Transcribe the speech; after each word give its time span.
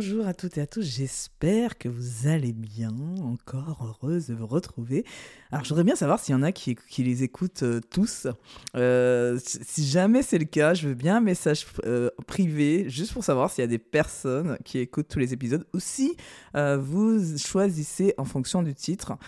Bonjour 0.00 0.28
à 0.28 0.32
toutes 0.32 0.58
et 0.58 0.60
à 0.60 0.66
tous, 0.68 0.82
j'espère 0.82 1.76
que 1.76 1.88
vous 1.88 2.28
allez 2.28 2.52
bien, 2.52 2.94
encore 3.20 3.98
heureuse 4.00 4.28
de 4.28 4.34
vous 4.36 4.46
retrouver. 4.46 5.04
Alors 5.50 5.64
je 5.64 5.70
voudrais 5.70 5.82
bien 5.82 5.96
savoir 5.96 6.20
s'il 6.20 6.36
y 6.36 6.38
en 6.38 6.44
a 6.44 6.52
qui, 6.52 6.76
les 6.98 7.24
écoutent 7.24 7.64
euh, 7.64 7.80
tous. 7.90 8.28
Euh, 8.76 9.40
si 9.42 9.84
jamais 9.84 10.22
c'est 10.22 10.38
le 10.38 10.44
cas, 10.44 10.72
je 10.74 10.86
veux 10.86 10.94
bien 10.94 11.16
un 11.16 11.20
message 11.20 11.66
euh, 11.84 12.10
privé, 12.28 12.88
juste 12.88 13.12
pour 13.12 13.24
savoir 13.24 13.50
s'il 13.50 13.62
y 13.62 13.64
a 13.64 13.68
des 13.68 13.80
personnes 13.80 14.56
qui 14.64 14.78
écoutent 14.78 15.08
tous 15.08 15.18
les 15.18 15.32
épisodes, 15.32 15.66
ou 15.74 15.80
si 15.80 16.16
vous 16.54 17.36
choisissez 17.36 18.14
en 18.18 18.24
fonction 18.24 18.62
du 18.62 18.76
titre 18.76 19.18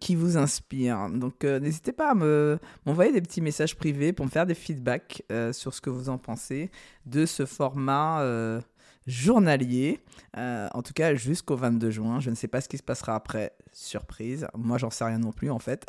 qui 0.00 0.16
vous 0.16 0.36
inspire. 0.36 1.08
Donc 1.10 1.44
n'hésitez 1.44 1.92
pas 1.92 2.10
à 2.10 2.14
m'envoyer 2.14 3.12
des 3.12 3.20
petits 3.20 3.40
messages 3.40 3.76
privés 3.76 4.12
pour 4.12 4.26
me 4.26 4.30
faire 4.32 4.46
des 4.46 4.56
feedbacks 4.56 5.22
sur 5.52 5.74
ce 5.74 5.80
que 5.80 5.90
vous 5.90 6.08
en 6.08 6.18
pensez 6.18 6.72
de 7.04 7.24
ce 7.24 7.46
format 7.46 8.62
journalier, 9.06 10.00
euh, 10.36 10.68
en 10.74 10.82
tout 10.82 10.92
cas 10.92 11.14
jusqu'au 11.14 11.56
22 11.56 11.90
juin. 11.90 12.20
Je 12.20 12.30
ne 12.30 12.34
sais 12.34 12.48
pas 12.48 12.60
ce 12.60 12.68
qui 12.68 12.76
se 12.76 12.82
passera 12.82 13.14
après, 13.14 13.52
surprise. 13.72 14.46
Moi, 14.54 14.78
j'en 14.78 14.90
sais 14.90 15.04
rien 15.04 15.18
non 15.18 15.32
plus 15.32 15.50
en 15.50 15.58
fait. 15.58 15.86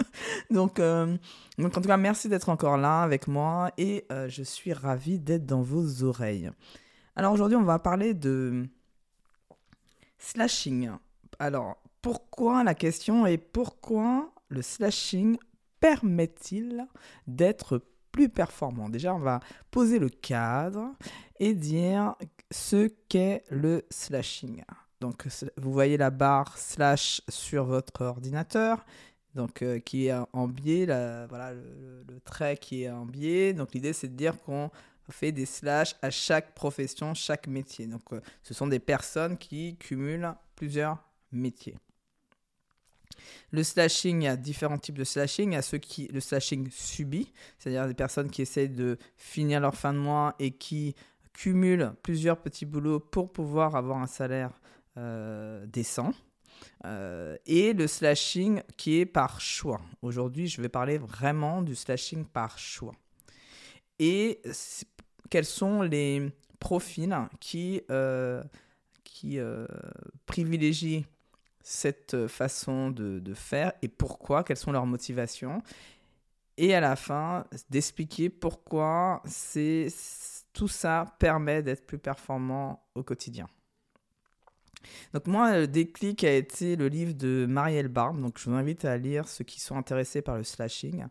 donc, 0.50 0.78
euh, 0.78 1.16
donc, 1.58 1.76
en 1.76 1.80
tout 1.80 1.88
cas, 1.88 1.96
merci 1.96 2.28
d'être 2.28 2.48
encore 2.48 2.76
là 2.76 3.02
avec 3.02 3.26
moi 3.26 3.70
et 3.78 4.04
euh, 4.12 4.28
je 4.28 4.42
suis 4.42 4.72
ravie 4.72 5.18
d'être 5.18 5.46
dans 5.46 5.62
vos 5.62 6.04
oreilles. 6.04 6.50
Alors 7.16 7.32
aujourd'hui, 7.32 7.56
on 7.56 7.64
va 7.64 7.78
parler 7.78 8.14
de 8.14 8.66
slashing. 10.18 10.90
Alors, 11.38 11.78
pourquoi 12.02 12.64
la 12.64 12.74
question 12.74 13.26
est 13.26 13.38
pourquoi 13.38 14.30
le 14.48 14.62
slashing 14.62 15.36
permet-il 15.80 16.86
d'être 17.26 17.82
plus 18.18 18.28
performant 18.28 18.88
Déjà, 18.88 19.14
on 19.14 19.20
va 19.20 19.38
poser 19.70 20.00
le 20.00 20.08
cadre 20.08 20.90
et 21.38 21.54
dire 21.54 22.16
ce 22.50 22.88
qu'est 23.08 23.44
le 23.48 23.84
slashing. 23.90 24.64
Donc, 25.00 25.28
vous 25.56 25.72
voyez 25.72 25.96
la 25.96 26.10
barre 26.10 26.58
slash 26.58 27.22
sur 27.28 27.64
votre 27.64 28.04
ordinateur, 28.04 28.84
donc 29.36 29.62
euh, 29.62 29.78
qui 29.78 30.08
est 30.08 30.14
en 30.32 30.48
biais, 30.48 30.86
voilà 31.28 31.52
le, 31.52 32.20
trait 32.24 32.56
qui 32.56 32.82
est 32.82 32.90
en 32.90 33.06
biais. 33.06 33.52
Donc, 33.52 33.72
l'idée 33.72 33.92
c'est 33.92 34.08
de 34.08 34.16
dire 34.16 34.36
qu'on 34.42 34.68
fait 35.10 35.30
des 35.30 35.46
slash 35.46 35.94
à 36.02 36.10
chaque 36.10 36.54
profession, 36.54 37.14
chaque 37.14 37.46
métier. 37.46 37.86
Donc, 37.86 38.02
euh, 38.12 38.20
ce 38.42 38.52
sont 38.52 38.66
des 38.66 38.80
personnes 38.80 39.38
qui 39.38 39.76
cumulent 39.76 40.34
plusieurs 40.56 40.98
métiers. 41.30 41.76
Le 43.50 43.62
slashing, 43.62 44.22
il 44.22 44.24
y 44.24 44.28
a 44.28 44.36
différents 44.36 44.78
types 44.78 44.98
de 44.98 45.04
slashing. 45.04 45.52
Il 45.52 45.54
y 45.54 45.58
a 45.58 45.62
ceux 45.62 45.78
qui, 45.78 46.08
le 46.08 46.20
slashing 46.20 46.68
subi, 46.70 47.32
c'est-à-dire 47.58 47.86
des 47.86 47.94
personnes 47.94 48.30
qui 48.30 48.42
essayent 48.42 48.68
de 48.68 48.98
finir 49.16 49.60
leur 49.60 49.74
fin 49.74 49.92
de 49.92 49.98
mois 49.98 50.34
et 50.38 50.50
qui 50.50 50.94
cumule 51.38 51.92
plusieurs 52.02 52.40
petits 52.40 52.66
boulots 52.66 52.98
pour 52.98 53.32
pouvoir 53.32 53.76
avoir 53.76 53.98
un 53.98 54.08
salaire 54.08 54.60
euh, 54.96 55.64
décent. 55.66 56.12
Euh, 56.84 57.36
et 57.46 57.72
le 57.72 57.86
slashing 57.86 58.62
qui 58.76 58.98
est 58.98 59.06
par 59.06 59.40
choix. 59.40 59.80
Aujourd'hui, 60.02 60.48
je 60.48 60.60
vais 60.60 60.68
parler 60.68 60.98
vraiment 60.98 61.62
du 61.62 61.76
slashing 61.76 62.24
par 62.24 62.58
choix. 62.58 62.94
Et 64.00 64.40
quels 65.30 65.44
sont 65.44 65.82
les 65.82 66.32
profils 66.58 67.16
qui, 67.38 67.82
euh, 67.90 68.42
qui 69.04 69.38
privilégient 70.26 71.06
cette 71.68 72.28
façon 72.28 72.90
de, 72.90 73.34
faire 73.34 73.74
et 73.82 73.88
pourquoi, 73.88 74.42
quelles 74.42 74.56
sont 74.56 74.72
leurs 74.72 74.86
motivations. 74.86 75.62
Et 76.56 76.74
à 76.74 76.80
la 76.80 76.96
fin, 76.96 77.44
d'expliquer 77.68 78.30
pourquoi 78.30 79.22
c'est 79.26 79.88
tout 80.54 80.66
ça 80.66 81.14
permet 81.18 81.62
d'être 81.62 81.86
plus 81.86 81.98
performant 81.98 82.82
au 82.94 83.02
quotidien. 83.02 83.46
Donc 85.12 85.26
moi, 85.26 85.58
le 85.58 85.66
déclic 85.66 86.24
a 86.24 86.32
été 86.32 86.74
le 86.74 86.88
livre 86.88 87.12
de 87.12 87.44
Marielle 87.46 87.88
Barbe. 87.88 88.18
Donc 88.18 88.38
je 88.38 88.48
vous 88.48 88.56
invite 88.56 88.86
à 88.86 88.96
lire 88.96 89.28
ceux 89.28 89.44
qui 89.44 89.60
sont 89.60 89.76
intéressés 89.76 90.22
par 90.22 90.38
le 90.38 90.44
slashing, 90.44 91.04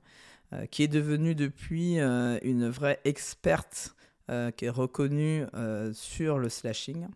euh, 0.54 0.66
qui 0.66 0.82
est 0.82 0.88
devenue 0.88 1.36
depuis 1.36 2.00
euh, 2.00 2.40
une 2.42 2.68
vraie 2.68 3.00
experte 3.06 3.96
euh, 4.32 4.50
qui 4.50 4.66
est 4.66 4.70
reconnue 4.70 5.46
sur 5.94 6.40
le 6.40 6.50
slashing, 6.50 7.08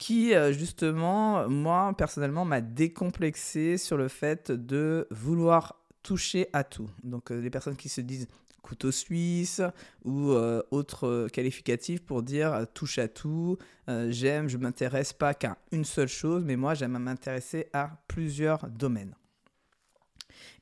qui 0.00 0.32
justement, 0.50 1.48
moi 1.48 1.94
personnellement, 1.96 2.44
m'a 2.44 2.60
décomplexé 2.60 3.76
sur 3.76 3.96
le 3.96 4.08
fait 4.08 4.50
de 4.50 5.06
vouloir 5.10 5.76
toucher 6.02 6.48
à 6.52 6.64
tout. 6.64 6.88
Donc 7.04 7.30
les 7.30 7.50
personnes 7.50 7.76
qui 7.76 7.88
se 7.88 8.00
disent 8.00 8.26
couteau 8.70 8.92
suisse 8.92 9.62
ou 10.04 10.30
euh, 10.30 10.62
autre 10.70 11.28
qualificatif 11.32 12.02
pour 12.02 12.22
dire 12.22 12.52
euh, 12.52 12.64
touche 12.72 12.98
à 12.98 13.08
tout, 13.08 13.58
euh, 13.88 14.10
j'aime, 14.10 14.48
je 14.48 14.58
m'intéresse 14.58 15.12
pas 15.12 15.34
qu'à 15.34 15.56
une 15.72 15.84
seule 15.84 16.08
chose, 16.08 16.44
mais 16.44 16.56
moi 16.56 16.74
j'aime 16.74 16.96
m'intéresser 16.98 17.68
à 17.72 17.90
plusieurs 18.06 18.68
domaines. 18.68 19.14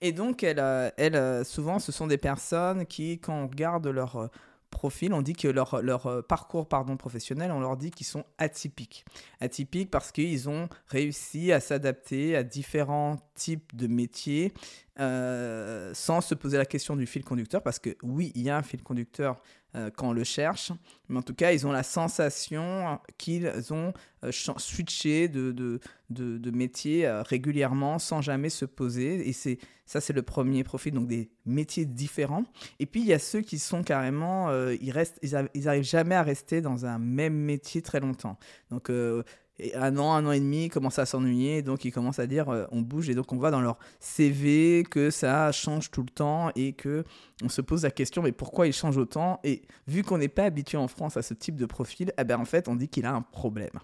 Et 0.01 0.13
donc, 0.13 0.45
elle, 0.45 1.45
souvent, 1.45 1.81
ce 1.81 1.91
sont 1.91 2.07
des 2.07 2.19
personnes 2.19 2.87
qui, 2.87 3.19
quand 3.19 3.35
on 3.35 3.49
regarde 3.49 3.87
leur 3.89 4.31
profil, 4.71 5.13
on 5.13 5.23
dit 5.23 5.33
que 5.35 5.49
leur, 5.49 5.75
euh, 5.75 6.23
parcours 6.23 6.69
professionnel, 6.69 7.51
on 7.51 7.61
leur 7.61 7.77
dit 7.77 7.91
qu'ils 7.91 8.07
sont 8.07 8.25
atypiques. 8.39 9.05
Atypiques 9.41 9.91
parce 9.91 10.13
qu'ils 10.13 10.49
ont 10.49 10.69
réussi 10.87 11.53
à 11.53 11.61
s'adapter 11.61 12.37
à 12.37 12.43
différents 12.43 13.17
types 13.35 13.75
de 13.75 13.87
métiers 13.87 14.53
euh, 15.01 15.93
sans 15.95 16.21
se 16.21 16.35
poser 16.35 16.57
la 16.57 16.67
question 16.67 16.97
du 16.97 17.07
fil 17.07 17.25
conducteur, 17.25 17.63
parce 17.63 17.79
que 17.79 17.97
oui, 18.03 18.33
il 18.35 18.43
y 18.43 18.51
a 18.51 18.57
un 18.57 18.63
fil 18.63 18.83
conducteur 18.83 19.41
euh, 19.77 19.91
quand 19.95 20.09
on 20.09 20.13
le 20.13 20.25
cherche, 20.25 20.73
mais 21.09 21.19
en 21.19 21.23
tout 21.23 21.35
cas, 21.35 21.53
ils 21.53 21.67
ont 21.67 21.73
la 21.73 21.83
sensation 21.83 22.99
qu'ils 23.17 23.53
ont 23.73 23.93
switché 24.33 25.29
de, 25.29 25.53
de, 25.53 25.81
de, 26.11 26.39
de 26.39 26.51
métier 26.51 27.09
régulièrement 27.27 27.99
sans 27.99 28.23
jamais 28.23 28.51
se 28.51 28.65
poser, 28.65 29.29
et 29.29 29.33
ça, 29.89 30.03
c'est 30.03 30.13
le 30.13 30.23
premier 30.23 30.65
profil, 30.65 30.93
donc 30.93 31.09
des 31.09 31.31
métiers 31.47 31.87
différents. 31.87 32.45
Et 32.79 32.85
puis, 32.85 33.01
il 33.01 33.07
y 33.07 33.15
a 33.15 33.19
ceux 33.19 33.41
qui 33.41 33.59
sont 33.59 33.83
carrément, 33.83 34.51
euh, 34.51 34.75
ils, 34.83 34.91
restent, 34.91 35.19
ils, 35.23 35.67
arrivent 35.69 35.83
jamais 35.83 36.15
à 36.15 36.23
rester 36.23 36.61
dans 36.61 36.85
un 36.85 36.99
même 36.99 37.33
métier 37.33 37.81
très 37.81 37.99
longtemps. 37.99 38.39
Donc, 38.71 38.91
un 39.75 39.97
an, 39.99 40.13
un 40.13 40.27
an 40.27 40.33
et 40.33 40.41
demi, 40.41 40.67
ils 40.67 40.71
commencent 40.71 40.99
à 40.99 41.07
s'ennuyer, 41.07 41.63
donc 41.63 41.85
ils 41.85 41.93
commencent 41.93 42.19
à 42.19 42.27
dire 42.27 42.49
euh, 42.49 42.67
on 42.71 42.81
bouge, 42.81 43.11
et 43.11 43.15
donc 43.15 43.33
on 43.33 43.37
voit 43.37 43.51
dans 43.51 43.61
leur 43.61 43.79
CV 44.01 44.85
que 44.89 45.11
ça 45.11 45.51
change 45.53 45.91
tout 45.91 46.03
le 46.03 46.11
temps 46.11 46.51
et 46.55 46.73
que 46.73 47.05
on 47.43 47.49
se 47.49 47.61
pose 47.61 47.83
la 47.83 47.91
question 47.91 48.23
mais 48.23 48.33
pourquoi 48.33 48.67
il 48.67 48.73
change 48.73 48.97
autant? 48.97 49.41
Et 49.45 49.63
vu 49.87 50.03
qu'on 50.03 50.19
n'est 50.19 50.29
pas 50.29 50.45
habitué 50.45 50.79
en 50.79 50.89
France 50.89 51.17
à 51.17 51.23
ce 51.23 51.35
type 51.35 51.57
de 51.57 51.67
profil, 51.67 52.13
eh 52.19 52.25
ben 52.25 52.39
en 52.39 52.45
fait 52.45 52.69
on 52.69 52.77
dit 52.77 52.89
qu'il 52.89 53.07
a 53.07 53.13
un 53.13 53.23
problème. 53.23 53.79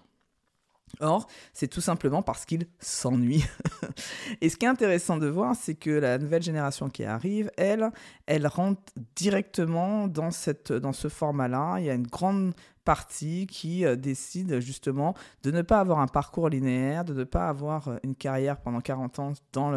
Or, 1.01 1.27
c'est 1.53 1.67
tout 1.67 1.81
simplement 1.81 2.21
parce 2.21 2.45
qu'il 2.45 2.67
s'ennuie. 2.79 3.43
et 4.41 4.49
ce 4.49 4.55
qui 4.55 4.65
est 4.65 4.69
intéressant 4.69 5.17
de 5.17 5.27
voir, 5.27 5.55
c'est 5.55 5.75
que 5.75 5.89
la 5.89 6.17
nouvelle 6.17 6.43
génération 6.43 6.89
qui 6.89 7.03
arrive, 7.03 7.51
elle, 7.57 7.91
elle 8.27 8.47
rentre 8.47 8.81
directement 9.15 10.07
dans, 10.07 10.31
cette, 10.31 10.71
dans 10.71 10.93
ce 10.93 11.09
format-là. 11.09 11.77
Il 11.79 11.85
y 11.85 11.89
a 11.89 11.93
une 11.93 12.07
grande 12.07 12.53
partie 12.85 13.47
qui 13.47 13.83
euh, 13.83 13.95
décide 13.97 14.59
justement 14.61 15.15
de 15.43 15.51
ne 15.51 15.61
pas 15.61 15.79
avoir 15.79 15.99
un 15.99 16.07
parcours 16.07 16.47
linéaire, 16.47 17.03
de 17.03 17.13
ne 17.13 17.23
pas 17.25 17.49
avoir 17.49 17.89
euh, 17.89 17.97
une 18.03 18.15
carrière 18.15 18.57
pendant 18.61 18.79
40 18.79 19.19
ans 19.19 19.33
dans 19.51 19.71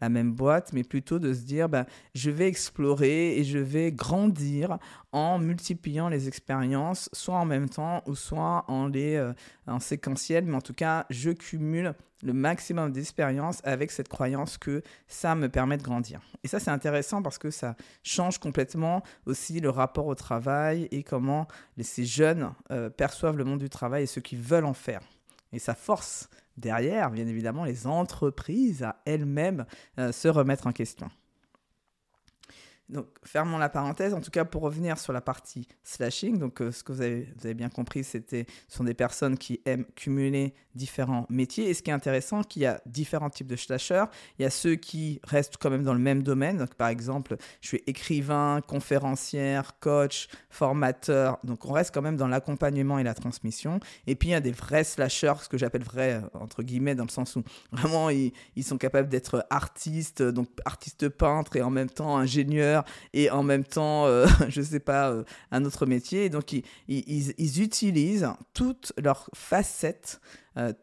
la 0.00 0.08
même 0.08 0.32
boîte, 0.32 0.72
mais 0.72 0.84
plutôt 0.84 1.18
de 1.18 1.34
se 1.34 1.42
dire 1.42 1.68
ben, 1.68 1.84
je 2.14 2.30
vais 2.30 2.48
explorer 2.48 3.36
et 3.36 3.44
je 3.44 3.58
vais 3.58 3.92
grandir 3.92 4.78
en 5.12 5.38
multipliant 5.38 6.08
les 6.08 6.28
expériences, 6.28 7.10
soit 7.12 7.36
en 7.36 7.44
même 7.44 7.68
temps 7.68 8.02
ou 8.06 8.14
soit 8.14 8.64
en, 8.68 8.86
les, 8.86 9.16
euh, 9.16 9.32
en 9.66 9.78
séquentiel, 9.78 10.44
mais 10.46 10.56
en 10.56 10.62
tout 10.62 10.74
cas 10.74 11.06
je 11.10 11.30
cumule 11.30 11.94
le 12.22 12.32
maximum 12.32 12.92
d'expérience 12.92 13.60
avec 13.64 13.90
cette 13.90 14.08
croyance 14.08 14.58
que 14.58 14.82
ça 15.08 15.34
me 15.34 15.48
permet 15.48 15.76
de 15.76 15.82
grandir. 15.82 16.20
Et 16.44 16.48
ça, 16.48 16.60
c'est 16.60 16.70
intéressant 16.70 17.22
parce 17.22 17.38
que 17.38 17.50
ça 17.50 17.76
change 18.02 18.38
complètement 18.38 19.02
aussi 19.26 19.60
le 19.60 19.70
rapport 19.70 20.06
au 20.06 20.14
travail 20.14 20.88
et 20.90 21.02
comment 21.02 21.46
ces 21.80 22.04
jeunes 22.04 22.52
euh, 22.70 22.90
perçoivent 22.90 23.36
le 23.36 23.44
monde 23.44 23.58
du 23.58 23.68
travail 23.68 24.04
et 24.04 24.06
ce 24.06 24.20
qu'ils 24.20 24.40
veulent 24.40 24.64
en 24.64 24.74
faire. 24.74 25.00
Et 25.52 25.58
ça 25.58 25.74
force 25.74 26.28
derrière, 26.56 27.10
bien 27.10 27.26
évidemment, 27.26 27.64
les 27.64 27.86
entreprises 27.86 28.82
à 28.82 28.96
elles-mêmes 29.04 29.66
euh, 29.98 30.12
se 30.12 30.28
remettre 30.28 30.66
en 30.66 30.72
question. 30.72 31.10
Donc, 32.92 33.06
fermons 33.24 33.56
la 33.56 33.70
parenthèse. 33.70 34.12
En 34.12 34.20
tout 34.20 34.30
cas, 34.30 34.44
pour 34.44 34.62
revenir 34.62 34.98
sur 34.98 35.12
la 35.12 35.22
partie 35.22 35.66
slashing, 35.82 36.38
donc 36.38 36.60
euh, 36.60 36.70
ce 36.70 36.84
que 36.84 36.92
vous 36.92 37.00
avez, 37.00 37.54
bien 37.54 37.70
compris, 37.70 38.04
c'était 38.04 38.46
ce 38.68 38.76
sont 38.76 38.84
des 38.84 38.94
personnes 38.94 39.38
qui 39.38 39.60
aiment 39.64 39.86
cumuler 39.96 40.54
différents 40.74 41.26
métiers. 41.30 41.70
Et 41.70 41.74
ce 41.74 41.82
qui 41.82 41.90
est 41.90 41.94
intéressant, 41.94 42.42
qu'il 42.42 42.62
y 42.62 42.66
a 42.66 42.80
différents 42.86 43.30
types 43.30 43.46
de 43.46 43.56
slashers. 43.56 44.04
Il 44.38 44.42
y 44.42 44.44
a 44.44 44.50
ceux 44.50 44.74
qui 44.74 45.20
restent 45.24 45.56
quand 45.58 45.70
même 45.70 45.82
dans 45.82 45.94
le 45.94 46.00
même 46.00 46.22
domaine. 46.22 46.58
Donc, 46.58 46.74
par 46.74 46.88
exemple, 46.88 47.36
je 47.62 47.68
suis 47.68 47.82
écrivain, 47.86 48.60
conférencière, 48.66 49.78
coach, 49.80 50.28
formateur. 50.50 51.38
Donc, 51.44 51.64
on 51.64 51.72
reste 51.72 51.94
quand 51.94 52.02
même 52.02 52.16
dans 52.16 52.28
l'accompagnement 52.28 52.98
et 52.98 53.04
la 53.04 53.14
transmission. 53.14 53.80
Et 54.06 54.16
puis, 54.16 54.30
il 54.30 54.32
y 54.32 54.34
a 54.34 54.40
des 54.40 54.52
vrais 54.52 54.84
slashers, 54.84 55.34
ce 55.42 55.48
que 55.48 55.56
j'appelle 55.56 55.84
vrais, 55.84 56.14
euh, 56.14 56.38
entre 56.38 56.62
guillemets, 56.62 56.94
dans 56.94 57.04
le 57.04 57.10
sens 57.10 57.36
où 57.36 57.42
vraiment, 57.72 58.10
ils 58.10 58.32
sont 58.62 58.78
capables 58.78 59.08
d'être 59.08 59.46
artistes, 59.48 60.22
donc 60.22 60.48
artistes 60.66 61.08
peintres 61.08 61.56
et 61.56 61.62
en 61.62 61.70
même 61.70 61.88
temps 61.88 62.16
ingénieurs 62.16 62.81
et 63.12 63.30
en 63.30 63.42
même 63.42 63.64
temps, 63.64 64.06
je 64.48 64.60
ne 64.60 64.64
sais 64.64 64.80
pas, 64.80 65.14
un 65.50 65.64
autre 65.64 65.86
métier. 65.86 66.28
Donc, 66.28 66.52
ils, 66.52 66.64
ils, 66.88 67.62
utilisent 67.62 68.28
toutes 68.54 68.92
leurs 69.02 69.28
facettes, 69.34 70.20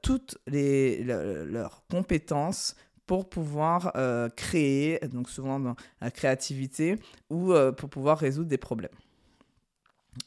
toutes 0.01 0.37
les, 0.47 1.03
leurs 1.03 1.83
compétences 1.89 2.75
pour 3.05 3.29
pouvoir 3.29 3.93
créer, 4.35 4.99
donc 5.11 5.29
souvent 5.29 5.59
dans 5.59 5.75
la 6.01 6.11
créativité, 6.11 6.95
ou 7.29 7.53
pour 7.77 7.89
pouvoir 7.89 8.17
résoudre 8.17 8.49
des 8.49 8.57
problèmes. 8.57 8.89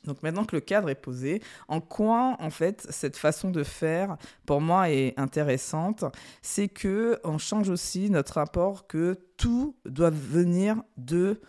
Donc 0.04 0.22
maintenant 0.22 0.44
que 0.44 0.56
le 0.56 0.60
cadre 0.60 0.90
est 0.90 0.94
posé, 0.94 1.42
en 1.68 1.80
quoi 1.80 2.36
en 2.40 2.50
fait 2.50 2.86
cette 2.90 3.16
façon 3.16 3.50
de 3.50 3.62
faire 3.62 4.16
pour 4.46 4.60
moi 4.60 4.90
est 4.90 5.18
intéressante, 5.18 6.04
c'est 6.40 6.68
que 6.68 7.20
on 7.24 7.38
change 7.38 7.68
aussi 7.68 8.10
notre 8.10 8.34
rapport 8.34 8.86
que 8.86 9.18
tout 9.36 9.76
doit 9.84 10.10
venir 10.10 10.82
de 10.96 11.40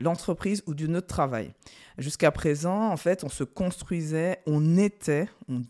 l'entreprise 0.00 0.62
ou 0.66 0.74
du 0.74 0.88
notre 0.88 1.06
travail. 1.06 1.52
Jusqu'à 1.98 2.30
présent, 2.30 2.90
en 2.90 2.96
fait, 2.96 3.22
on 3.24 3.28
se 3.28 3.44
construisait, 3.44 4.40
on 4.46 4.76
était, 4.76 5.28
on, 5.48 5.62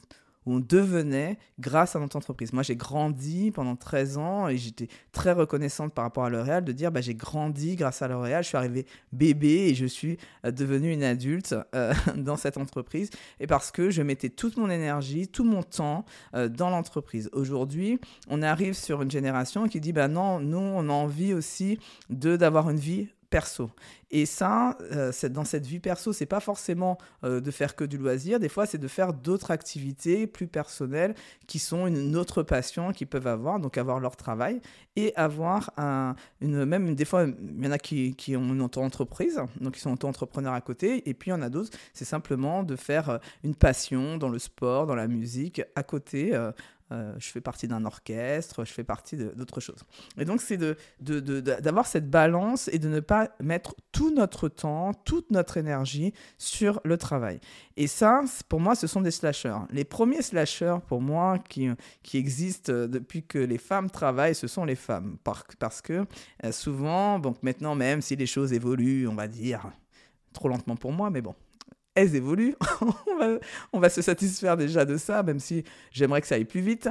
devenait 0.46 1.38
grâce 1.60 1.94
à 1.94 2.00
notre 2.00 2.16
entreprise. 2.16 2.52
Moi, 2.52 2.64
j'ai 2.64 2.74
grandi 2.74 3.52
pendant 3.52 3.76
13 3.76 4.18
ans 4.18 4.48
et 4.48 4.56
j'étais 4.56 4.88
très 5.12 5.30
reconnaissante 5.30 5.94
par 5.94 6.02
rapport 6.02 6.24
à 6.24 6.30
L'Oréal 6.30 6.64
de 6.64 6.72
dire 6.72 6.90
bah, 6.90 7.00
j'ai 7.00 7.14
grandi 7.14 7.76
grâce 7.76 8.02
à 8.02 8.08
L'Oréal, 8.08 8.42
je 8.42 8.48
suis 8.48 8.56
arrivée 8.56 8.84
bébé 9.12 9.68
et 9.68 9.74
je 9.76 9.86
suis 9.86 10.18
euh, 10.44 10.50
devenue 10.50 10.92
une 10.92 11.04
adulte 11.04 11.54
euh, 11.76 11.94
dans 12.16 12.36
cette 12.36 12.56
entreprise 12.56 13.10
et 13.38 13.46
parce 13.46 13.70
que 13.70 13.90
je 13.90 14.02
mettais 14.02 14.28
toute 14.28 14.56
mon 14.56 14.68
énergie, 14.70 15.28
tout 15.28 15.44
mon 15.44 15.62
temps 15.62 16.04
euh, 16.34 16.48
dans 16.48 16.70
l'entreprise. 16.70 17.30
Aujourd'hui, 17.32 18.00
on 18.28 18.42
arrive 18.42 18.74
sur 18.74 19.02
une 19.02 19.10
génération 19.10 19.68
qui 19.68 19.80
dit 19.80 19.92
bah 19.92 20.08
non, 20.08 20.40
nous, 20.40 20.58
on 20.58 20.88
a 20.88 20.92
envie 20.92 21.32
aussi 21.32 21.78
d'avoir 22.08 22.70
une 22.70 22.80
vie 22.80 23.06
perso. 23.30 23.70
Et 24.10 24.26
ça, 24.26 24.76
euh, 24.92 25.12
dans 25.30 25.44
cette 25.44 25.64
vie 25.64 25.78
perso, 25.78 26.12
c'est 26.12 26.26
pas 26.26 26.40
forcément 26.40 26.98
euh, 27.22 27.40
de 27.40 27.50
faire 27.52 27.76
que 27.76 27.84
du 27.84 27.96
loisir. 27.96 28.40
Des 28.40 28.48
fois, 28.48 28.66
c'est 28.66 28.78
de 28.78 28.88
faire 28.88 29.12
d'autres 29.12 29.52
activités 29.52 30.26
plus 30.26 30.48
personnelles 30.48 31.14
qui 31.46 31.60
sont 31.60 31.86
une 31.86 32.16
autre 32.16 32.42
passion 32.42 32.92
qu'ils 32.92 33.06
peuvent 33.06 33.28
avoir, 33.28 33.60
donc 33.60 33.78
avoir 33.78 34.00
leur 34.00 34.16
travail 34.16 34.60
et 34.96 35.14
avoir 35.14 35.70
un, 35.76 36.16
une 36.40 36.64
même 36.64 36.94
des 36.96 37.04
fois, 37.04 37.24
il 37.24 37.64
y 37.64 37.68
en 37.68 37.70
a 37.70 37.78
qui, 37.78 38.14
qui 38.16 38.36
ont 38.36 38.52
une 38.52 38.60
auto-entreprise, 38.60 39.40
donc 39.60 39.76
ils 39.76 39.80
sont 39.80 39.92
auto-entrepreneurs 39.92 40.54
à 40.54 40.60
côté, 40.60 41.08
et 41.08 41.14
puis 41.14 41.30
il 41.30 41.34
y 41.34 41.36
en 41.36 41.42
a 41.42 41.48
d'autres, 41.48 41.70
c'est 41.94 42.04
simplement 42.04 42.64
de 42.64 42.74
faire 42.74 43.10
euh, 43.10 43.18
une 43.44 43.54
passion 43.54 44.18
dans 44.18 44.28
le 44.28 44.40
sport, 44.40 44.86
dans 44.86 44.96
la 44.96 45.06
musique 45.06 45.62
à 45.76 45.84
côté. 45.84 46.36
Je 46.90 47.28
fais 47.28 47.40
partie 47.40 47.68
d'un 47.68 47.84
orchestre, 47.84 48.64
je 48.64 48.72
fais 48.72 48.84
partie 48.84 49.16
d'autres 49.16 49.60
choses. 49.60 49.84
Et 50.18 50.24
donc, 50.24 50.40
c'est 50.40 50.56
d'avoir 50.56 50.76
de, 51.00 51.20
de, 51.20 51.82
cette 51.84 52.10
balance 52.10 52.68
et 52.72 52.78
de 52.78 52.88
ne 52.88 53.00
pas 53.00 53.30
mettre 53.40 53.74
tout 53.92 54.12
notre 54.14 54.48
temps, 54.48 54.92
toute 55.04 55.30
notre 55.30 55.56
énergie 55.56 56.12
sur 56.38 56.80
le 56.84 56.96
travail. 56.96 57.40
Et 57.76 57.86
ça, 57.86 58.22
pour 58.48 58.60
moi, 58.60 58.74
ce 58.74 58.86
sont 58.86 59.00
des 59.00 59.10
slashers. 59.10 59.56
Les 59.70 59.84
premiers 59.84 60.22
slashers, 60.22 60.78
pour 60.86 61.00
moi, 61.00 61.38
qui, 61.38 61.68
qui 62.02 62.18
existent 62.18 62.72
depuis 62.72 63.22
que 63.22 63.38
les 63.38 63.58
femmes 63.58 63.90
travaillent, 63.90 64.34
ce 64.34 64.46
sont 64.46 64.64
les 64.64 64.76
femmes. 64.76 65.16
parce 65.58 65.80
que 65.80 66.04
euh, 66.44 66.52
souvent, 66.52 67.18
donc 67.18 67.42
maintenant, 67.42 67.74
même 67.74 68.02
si 68.02 68.16
les 68.16 68.26
choses 68.26 68.52
évoluent, 68.52 69.08
on 69.08 69.14
va 69.14 69.28
dire, 69.28 69.70
trop 70.32 70.48
lentement 70.48 70.76
pour 70.76 70.92
moi, 70.92 71.10
mais 71.10 71.22
bon, 71.22 71.34
elles 72.00 72.16
évoluent. 72.16 72.54
on, 73.72 73.80
va, 73.80 73.88
se 73.88 74.02
satisfaire 74.02 74.56
déjà 74.56 74.84
de 74.84 74.96
ça, 74.96 75.22
même 75.22 75.40
si 75.40 75.64
j'aimerais 75.92 76.20
que 76.20 76.26
ça 76.26 76.36
aille 76.36 76.44
plus 76.44 76.60
vite. 76.60 76.88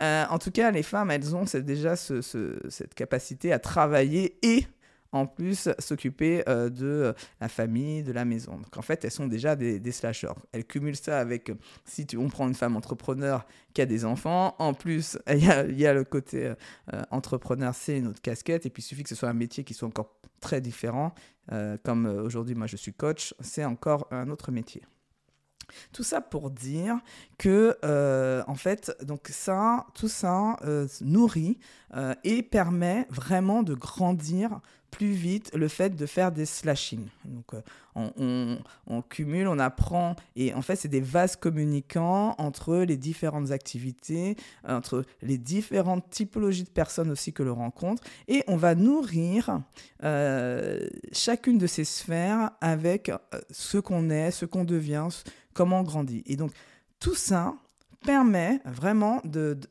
Euh, 0.00 0.24
en 0.30 0.38
tout 0.38 0.50
cas, 0.50 0.70
les 0.70 0.82
femmes, 0.82 1.10
elles 1.10 1.34
ont 1.34 1.44
déjà 1.54 1.96
cette 1.96 2.94
capacité 2.94 3.52
à 3.52 3.58
travailler 3.58 4.38
et 4.42 4.66
en 5.12 5.26
plus 5.26 5.68
s'occuper 5.78 6.42
euh, 6.48 6.70
de 6.70 7.14
la 7.40 7.48
famille, 7.48 8.02
de 8.02 8.12
la 8.12 8.24
maison. 8.24 8.56
Donc 8.56 8.76
en 8.76 8.82
fait, 8.82 9.04
elles 9.04 9.10
sont 9.10 9.26
déjà 9.26 9.54
des, 9.54 9.78
des. 9.78 9.92
Elles 10.52 10.64
cumulent 10.64 10.96
ça 10.96 11.18
avec, 11.18 11.52
si 11.84 12.06
tu, 12.06 12.16
on 12.16 12.28
prend 12.28 12.48
une 12.48 12.54
femme 12.54 12.76
entrepreneur 12.76 13.46
qui 13.74 13.82
a 13.82 13.86
des 13.86 14.04
enfants, 14.04 14.56
en 14.58 14.74
plus, 14.74 15.18
il 15.30 15.78
y 15.78 15.86
a, 15.86 15.94
le 15.94 16.04
côté 16.04 16.46
euh, 16.92 17.02
entrepreneur, 17.10 17.74
c'est 17.74 17.98
une 17.98 18.08
autre 18.08 18.22
casquette, 18.22 18.66
et 18.66 18.70
puis 18.70 18.82
il 18.82 18.86
suffit 18.86 19.02
que 19.02 19.10
ce 19.10 19.14
soit 19.14 19.28
un 19.28 19.34
métier 19.34 19.64
qui 19.64 19.74
soit 19.74 19.88
encore 19.88 20.16
très 20.40 20.60
différent, 20.60 21.14
euh, 21.50 21.76
comme 21.82 22.06
aujourd'hui 22.06 22.54
moi 22.54 22.66
je 22.66 22.76
suis 22.76 22.92
coach, 22.92 23.34
c'est 23.40 23.64
encore 23.64 24.06
un 24.10 24.30
autre 24.30 24.52
métier. 24.52 24.82
Tout 25.92 26.02
ça 26.02 26.20
pour 26.20 26.50
dire 26.50 26.98
que, 27.38 27.78
en 28.46 28.54
fait, 28.54 28.94
donc 29.02 29.28
ça, 29.28 29.86
tout 29.94 30.08
ça 30.08 30.56
nourrit 31.00 31.58
et 32.24 32.42
permet 32.42 33.06
vraiment 33.08 33.62
de 33.62 33.72
grandir 33.72 34.60
plus 34.92 35.12
vite 35.12 35.50
le 35.54 35.66
fait 35.66 35.96
de 35.96 36.06
faire 36.06 36.30
des 36.30 36.46
slashing. 36.46 37.08
Donc, 37.24 37.54
euh, 37.54 38.56
on, 38.86 39.02
cumule, 39.02 39.48
on 39.48 39.58
apprend, 39.58 40.14
et 40.36 40.54
en 40.54 40.62
fait, 40.62 40.76
c'est 40.76 40.88
des 40.88 41.00
vases 41.00 41.34
communicants 41.34 42.34
entre 42.38 42.76
les 42.76 42.96
différentes 42.96 43.50
activités, 43.50 44.36
entre 44.68 45.04
les 45.22 45.38
différentes 45.38 46.08
typologies 46.10 46.62
de 46.64 46.70
personnes 46.70 47.10
aussi 47.10 47.32
que 47.32 47.42
l'on 47.42 47.54
rencontre, 47.54 48.02
et 48.28 48.44
on 48.46 48.56
va 48.56 48.74
nourrir 48.74 49.62
euh, 50.04 50.86
chacune 51.10 51.58
de 51.58 51.66
ces 51.66 51.84
sphères 51.84 52.50
avec 52.60 53.08
euh, 53.08 53.18
ce 53.50 53.78
qu'on 53.78 54.10
est, 54.10 54.30
ce 54.30 54.44
qu'on 54.44 54.64
devient, 54.64 55.08
comment 55.54 55.80
on 55.80 55.84
grandit. 55.84 56.22
Et 56.26 56.36
donc, 56.36 56.52
tout 57.00 57.14
ça, 57.14 57.54
permet 58.04 58.60
vraiment 58.64 59.22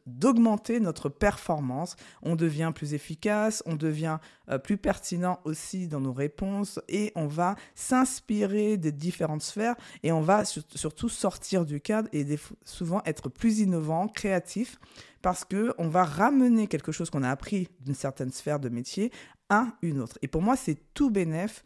d'augmenter 0.06 0.80
notre 0.80 1.10
performance. 1.10 1.96
On 2.22 2.36
devient 2.36 2.72
plus 2.74 2.94
efficace, 2.94 3.64
on 3.66 3.76
devient 3.76 4.18
euh, 4.50 4.58
plus 4.58 4.78
pertinent 4.78 5.40
aussi 5.44 5.88
dans 5.88 6.00
nos 6.00 6.14
réponses 6.14 6.80
et 6.88 7.12
on 7.16 7.28
va 7.28 7.56
s'inspirer 7.76 8.78
des 8.78 8.92
différentes 8.92 9.44
sphères 9.44 9.76
et 10.04 10.12
on 10.12 10.22
va 10.22 10.44
surtout 10.46 11.10
sortir 11.10 11.66
du 11.66 11.82
cadre 11.82 12.10
et 12.14 12.26
souvent 12.66 13.02
être 13.06 13.30
plus 13.30 13.60
innovant, 13.60 14.08
créatif 14.08 14.80
parce 15.22 15.46
que 15.46 15.74
on 15.78 15.88
va 15.88 16.04
ramener 16.04 16.68
quelque 16.68 16.92
chose 16.92 17.10
qu'on 17.10 17.24
a 17.24 17.30
appris 17.30 17.68
d'une 17.82 17.96
certaine 17.96 18.32
sphère 18.32 18.60
de 18.60 18.70
métier 18.70 19.12
à 19.50 19.68
une 19.82 20.00
autre. 20.00 20.18
Et 20.22 20.28
pour 20.28 20.42
moi, 20.42 20.56
c'est 20.56 20.78
tout 20.94 21.12
bénéf 21.12 21.64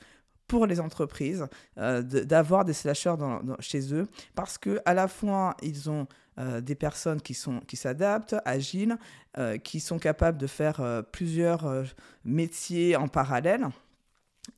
pour 0.48 0.66
les 0.66 0.80
entreprises 0.80 1.46
euh, 1.78 2.02
d'avoir 2.02 2.66
des 2.66 2.74
slashers 2.74 3.16
chez 3.60 3.94
eux 3.94 4.08
parce 4.36 4.58
que 4.58 4.80
à 4.86 4.94
la 4.94 5.08
fois 5.08 5.56
ils 5.62 5.90
ont 5.90 6.08
euh, 6.38 6.62
des 6.62 6.76
personnes 6.76 7.22
qui 7.22 7.34
sont 7.34 7.62
qui 7.62 7.78
s'adaptent, 7.78 8.36
agiles, 8.46 8.98
euh, 9.38 9.58
qui 9.58 9.80
sont 9.80 10.00
capables 10.00 10.38
de 10.38 10.48
faire 10.48 11.04
plusieurs 11.12 11.86
métiers 12.24 12.96
en 12.96 13.08
parallèle 13.08 13.68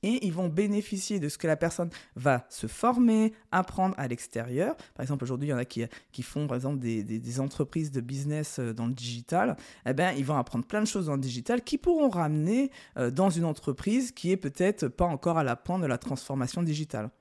et 0.03 0.25
ils 0.25 0.33
vont 0.33 0.49
bénéficier 0.49 1.19
de 1.19 1.29
ce 1.29 1.37
que 1.37 1.47
la 1.47 1.55
personne 1.55 1.89
va 2.15 2.45
se 2.49 2.67
former, 2.67 3.33
apprendre 3.51 3.95
à 3.97 4.07
l'extérieur. 4.07 4.75
Par 4.95 5.03
exemple, 5.03 5.23
aujourd'hui, 5.23 5.47
il 5.49 5.51
y 5.51 5.53
en 5.53 5.57
a 5.57 5.65
qui, 5.65 5.83
qui 6.11 6.23
font, 6.23 6.47
par 6.47 6.55
exemple, 6.55 6.79
des, 6.79 7.03
des, 7.03 7.39
entreprises 7.39 7.91
de 7.91 8.01
business 8.01 8.59
dans 8.59 8.87
le 8.87 8.93
digital. 8.93 9.57
Eh 9.85 9.93
bien, 9.93 10.11
ils 10.11 10.25
vont 10.25 10.37
apprendre 10.37 10.65
plein 10.65 10.81
de 10.81 10.87
choses 10.87 11.05
dans 11.07 11.15
le 11.15 11.21
digital 11.21 11.61
qui 11.61 11.77
pourront 11.77 12.09
ramener 12.09 12.71
dans 13.11 13.29
une 13.29 13.45
entreprise 13.45 14.11
qui 14.11 14.31
est 14.31 14.37
peut-être 14.37 14.87
pas 14.87 15.05
encore 15.05 15.37
à 15.37 15.43
la 15.43 15.55
pointe 15.55 15.81
de 15.81 15.87
la 15.87 15.97
transformation 15.97 16.63
digitale 16.63 17.11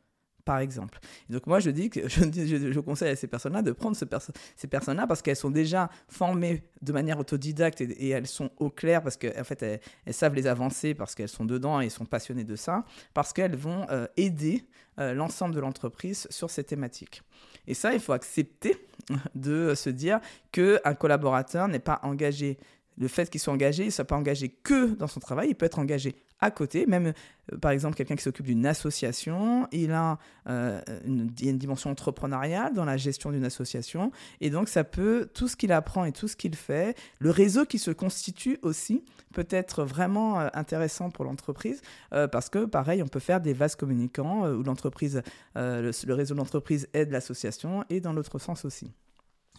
par 0.46 0.60
exemple. 0.60 1.00
donc 1.28 1.46
moi, 1.46 1.58
je 1.58 1.70
dis 1.70 1.90
que 1.90 2.08
je, 2.08 2.80
conseille 2.80 3.10
à 3.10 3.16
ces 3.16 3.26
personnes-là 3.26 3.62
de 3.62 3.72
prendre 3.72 3.96
ces 3.96 4.68
personnes-là 4.68 5.06
parce 5.06 5.20
qu'elles 5.20 5.36
sont 5.36 5.50
déjà 5.50 5.90
formées 6.08 6.62
de 6.80 6.92
manière 6.92 7.18
autodidacte 7.18 7.80
et, 7.80 8.08
elles 8.08 8.28
sont 8.28 8.50
au 8.58 8.70
clair 8.70 9.02
parce 9.02 9.16
qu'en 9.16 9.28
en 9.38 9.44
fait, 9.44 9.62
elles, 9.62 10.14
savent 10.14 10.34
les 10.34 10.46
avancer 10.46 10.94
parce 10.94 11.14
qu'elles 11.14 11.28
sont 11.28 11.44
dedans 11.44 11.80
et 11.80 11.90
sont 11.90 12.06
passionnées 12.06 12.44
de 12.44 12.54
ça, 12.56 12.84
parce 13.12 13.32
qu'elles 13.32 13.56
vont 13.56 13.86
euh, 13.90 14.06
aider 14.16 14.64
euh, 15.00 15.12
l'ensemble 15.12 15.54
de 15.54 15.60
l'entreprise 15.60 16.28
sur 16.30 16.48
ces 16.48 16.62
thématiques. 16.62 17.22
Et 17.66 17.74
ça, 17.74 17.92
il 17.92 18.00
faut 18.00 18.12
accepter 18.12 18.76
de 19.34 19.74
se 19.74 19.90
dire 19.90 20.20
qu'un 20.52 20.94
collaborateur 20.94 21.66
n'est 21.66 21.80
pas 21.80 21.98
engagé 22.04 22.56
le 22.98 23.08
fait 23.08 23.28
qu'il 23.30 23.40
soit 23.40 23.52
engagé, 23.52 23.84
il 23.84 23.86
ne 23.86 23.92
soit 23.92 24.04
pas 24.04 24.16
engagé 24.16 24.48
que 24.48 24.94
dans 24.94 25.06
son 25.06 25.20
travail, 25.20 25.48
il 25.50 25.54
peut 25.54 25.66
être 25.66 25.78
engagé 25.78 26.16
à 26.40 26.50
côté, 26.50 26.86
même 26.86 27.12
euh, 27.52 27.58
par 27.58 27.70
exemple 27.70 27.96
quelqu'un 27.96 28.16
qui 28.16 28.22
s'occupe 28.22 28.46
d'une 28.46 28.66
association, 28.66 29.66
il 29.72 29.92
a 29.92 30.18
euh, 30.48 30.80
une, 31.04 31.30
une, 31.40 31.58
dimension 31.58 31.90
entrepreneuriale 31.90 32.74
dans 32.74 32.84
la 32.84 32.96
gestion 32.96 33.30
d'une 33.32 33.44
association, 33.44 34.10
et 34.40 34.50
donc 34.50 34.68
ça 34.68 34.84
peut, 34.84 35.28
tout 35.32 35.48
ce 35.48 35.56
qu'il 35.56 35.72
apprend 35.72 36.04
et 36.04 36.12
tout 36.12 36.28
ce 36.28 36.36
qu'il 36.36 36.54
fait, 36.54 36.96
le 37.18 37.30
réseau 37.30 37.64
qui 37.64 37.78
se 37.78 37.90
constitue 37.90 38.58
aussi 38.62 39.04
peut 39.32 39.46
être 39.50 39.84
vraiment 39.84 40.40
euh, 40.40 40.48
intéressant 40.52 41.10
pour 41.10 41.24
l'entreprise, 41.24 41.80
parce 42.32 42.48
que 42.48 42.64
pareil, 42.64 43.02
on 43.02 43.08
peut 43.08 43.20
faire 43.20 43.40
des 43.40 43.52
vases 43.52 43.76
communicants 43.76 44.48
où 44.48 44.62
l'entreprise, 44.62 45.22
le, 45.54 45.90
réseau 46.08 46.34
de 46.34 46.38
l'entreprise 46.38 46.88
aide 46.94 47.10
l'association, 47.10 47.84
et 47.90 48.00
dans 48.00 48.12
l'autre 48.12 48.38
sens 48.38 48.64
aussi. 48.64 48.92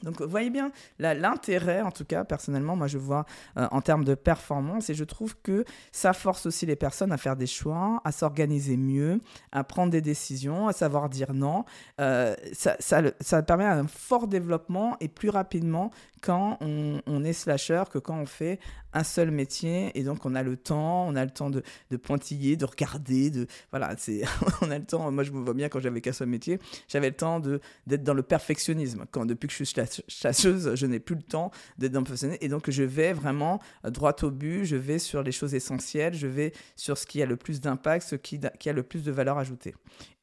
Donc, 0.04 0.22
vous 0.22 0.30
voyez 0.30 0.50
bien 0.50 0.72
l'intérêt, 1.00 1.82
en 1.82 1.92
tout 1.92 2.06
cas, 2.06 2.24
personnellement, 2.24 2.76
moi 2.76 2.88
je 2.88 2.98
vois 2.98 3.26
euh, 3.58 3.68
en 3.72 3.82
termes 3.82 4.04
de 4.04 4.16
performance 4.16 4.90
et 4.90 4.94
je 4.94 5.04
trouve 5.04 5.36
que 5.42 5.66
ça 5.92 6.14
force 6.14 6.46
aussi 6.46 6.66
les 6.66 6.76
personnes 6.76 7.12
à 7.12 7.18
faire 7.18 7.36
des 7.36 7.48
choix, 7.48 8.02
à 8.04 8.12
s'organiser 8.12 8.78
mieux, 8.78 9.22
à 9.52 9.64
prendre 9.64 9.92
des 9.92 10.02
décisions, 10.02 10.68
à 10.68 10.74
savoir 10.74 11.10
dire 11.10 11.34
non. 11.34 11.66
Euh, 12.00 12.36
ça, 12.54 13.42
permet 13.44 13.66
un 13.66 13.88
fort 13.88 14.28
développement 14.28 14.98
et 15.00 15.08
plus 15.08 15.30
rapidement 15.30 15.92
quand 16.22 16.58
on, 16.62 17.24
est 17.24 17.34
slasher 17.34 17.84
que 17.92 18.00
quand 18.00 18.18
on 18.18 18.26
fait 18.26 18.60
un 18.94 19.04
seul 19.04 19.32
métier 19.32 19.92
et 19.98 20.04
donc 20.04 20.26
on 20.26 20.36
a 20.36 20.44
le 20.44 20.58
temps, 20.58 21.08
on 21.08 21.16
a 21.16 21.24
le 21.24 21.32
temps 21.32 21.50
de, 21.50 21.62
de 21.92 21.98
pointiller, 21.98 22.56
de 22.56 22.66
regarder, 22.66 23.30
de 23.30 23.48
voilà, 23.72 23.96
c'est 23.98 24.24
on 24.62 24.72
a 24.72 24.80
le 24.80 24.86
temps. 24.86 25.12
Moi 25.12 25.24
je 25.24 25.32
me 25.32 25.44
vois 25.44 25.54
bien 25.54 25.70
quand 25.70 25.80
j'avais 25.80 26.02
qu'un 26.02 26.14
seul 26.14 26.28
métier, 26.28 26.60
j'avais 26.88 27.10
le 27.10 27.16
temps 27.16 27.40
d'être 27.40 28.04
dans 28.04 28.14
le 28.14 28.24
perfectionnisme. 28.24 29.06
Depuis 29.26 29.48
que 29.48 29.54
je 29.54 29.64
suis 29.64 29.76
chasseuse, 30.08 30.76
je 30.76 30.86
n'ai 30.86 31.00
plus 31.00 31.16
le 31.16 31.24
temps 31.24 31.52
d'être 31.78 31.92
dans 31.92 32.00
le 32.00 32.06
perfectionnisme 32.06 32.44
et 32.44 32.50
donc 32.50 32.70
je 32.70 32.84
vais 32.84 33.14
vraiment 33.14 33.60
droit 33.84 34.16
au 34.24 34.32
but, 34.32 34.66
je 34.66 34.76
vais 34.76 35.00
sur 35.00 35.24
les 35.24 35.32
choses 35.32 35.54
essentielles, 35.54 36.14
je 36.14 36.28
vais 36.28 36.54
sur 36.76 36.98
ce 36.98 37.06
qui 37.06 37.22
a 37.22 37.26
le 37.26 37.36
plus 37.36 37.62
d'impact, 37.62 38.08
ce 38.08 38.16
qui 38.16 38.40
a 38.70 38.74
le 38.74 38.84
plus 38.84 39.04
de 39.04 39.12
valeur 39.12 39.38
ajoutée 39.38 39.76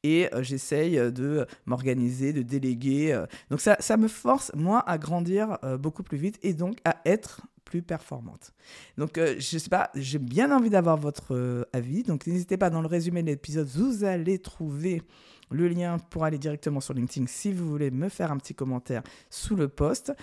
et 0.05 0.33
euh, 0.33 0.43
j'essaye 0.43 0.99
euh, 0.99 1.09
de 1.09 1.47
m'organiser, 1.65 2.31
de 2.31 2.43
déléguer. 2.43 3.11
Euh. 3.11 3.25
Donc 3.49 3.59
ça, 3.59 3.75
ça 3.79 3.97
me 3.97 4.07
force, 4.07 4.51
moi, 4.53 4.83
à 4.87 4.97
grandir 4.97 5.57
beaucoup 5.79 6.03
plus 6.03 6.17
vite 6.17 6.37
et 6.43 6.53
donc 6.53 6.77
à 6.85 6.97
être 7.05 7.41
plus 7.63 7.81
performante. 7.81 8.53
Donc, 8.97 9.17
je 9.17 9.57
sais 9.57 9.69
pas, 9.69 9.89
j'ai 9.95 10.19
bien 10.19 10.55
envie 10.55 10.69
d'avoir 10.69 10.97
votre 10.97 11.65
avis. 11.73 12.03
Donc, 12.03 12.27
n'hésitez 12.27 12.57
pas, 12.57 12.69
dans 12.69 12.81
le 12.81 12.87
résumé 12.87 13.23
de 13.23 13.27
l'épisode, 13.27 13.67
vous 13.67 14.03
allez 14.03 14.37
trouver 14.37 15.01
le 15.49 15.67
lien 15.67 15.97
pour 16.09 16.25
aller 16.25 16.37
directement 16.37 16.79
sur 16.79 16.93
LinkedIn 16.93 17.25
si 17.27 17.51
vous 17.51 17.67
voulez 17.67 17.89
me 17.91 18.09
faire 18.09 18.31
un 18.31 18.37
petit 18.37 18.53
commentaire 18.53 19.01
sous 19.29 19.55
le 19.55 19.67
post. 19.67 20.13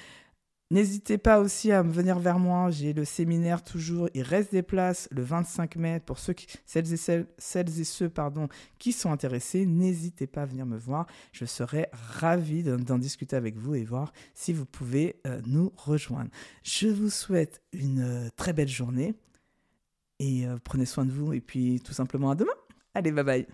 N'hésitez 0.72 1.18
pas 1.18 1.38
aussi 1.38 1.70
à 1.70 1.82
venir 1.82 2.18
vers 2.18 2.38
moi. 2.38 2.70
J'ai 2.70 2.94
le 2.94 3.04
séminaire 3.04 3.62
toujours. 3.62 4.08
Il 4.14 4.22
reste 4.22 4.52
des 4.52 4.62
places 4.62 5.06
le 5.10 5.22
25 5.22 5.76
mai 5.76 6.00
pour 6.00 6.18
ceux 6.18 6.34
celles 6.64 7.78
et 7.78 7.84
ceux 7.84 8.08
pardon, 8.08 8.48
qui 8.78 8.92
sont 8.92 9.12
intéressés. 9.12 9.66
N'hésitez 9.66 10.26
pas 10.26 10.42
à 10.42 10.46
venir 10.46 10.64
me 10.64 10.78
voir. 10.78 11.06
Je 11.32 11.44
serai 11.44 11.88
ravi 11.92 12.62
d'en 12.62 12.96
discuter 12.96 13.36
avec 13.36 13.58
vous 13.58 13.74
et 13.74 13.84
voir 13.84 14.14
si 14.32 14.54
vous 14.54 14.64
pouvez 14.64 15.20
euh, 15.26 15.42
nous 15.44 15.74
rejoindre. 15.76 16.30
Je 16.62 16.88
vous 16.88 17.10
souhaite 17.10 17.60
une 17.74 18.00
euh, 18.00 18.28
très 18.36 18.54
belle 18.54 18.66
journée 18.66 19.14
et 20.20 20.46
euh, 20.46 20.56
prenez 20.64 20.86
soin 20.86 21.04
de 21.04 21.12
vous 21.12 21.34
et 21.34 21.42
puis 21.42 21.80
tout 21.84 21.92
simplement 21.92 22.30
à 22.30 22.34
demain. 22.34 22.50
Allez, 22.94 23.12
bye 23.12 23.24
bye. 23.24 23.46